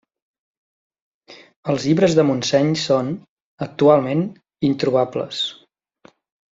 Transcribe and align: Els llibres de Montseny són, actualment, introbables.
Els 1.73 1.85
llibres 1.91 2.17
de 2.21 2.27
Montseny 2.31 2.73
són, 2.87 3.13
actualment, 3.69 4.27
introbables. 4.75 5.49